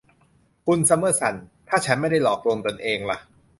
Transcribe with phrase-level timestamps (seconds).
[0.67, 1.35] คุณซัมเมอร์ซัน
[1.69, 3.17] ถ้าฉันไม่ได้หลอกลวงตนเองล่ะ